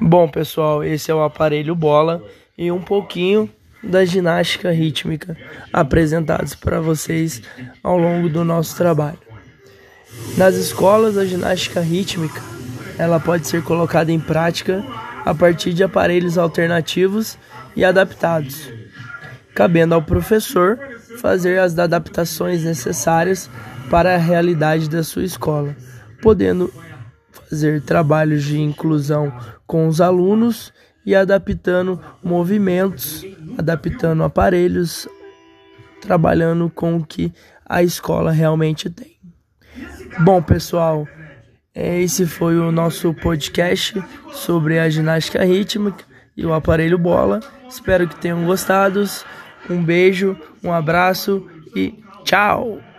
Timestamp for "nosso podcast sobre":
42.72-44.78